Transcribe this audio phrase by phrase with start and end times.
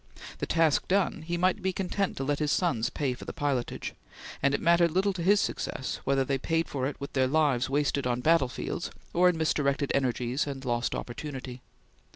[0.39, 3.93] The task done, he might be content to let his sons pay for the pilotage;
[4.41, 8.07] and it mattered little to his success whether they paid it with their lives wasted
[8.07, 11.61] on battle fields or in misdirected energies and lost opportunity.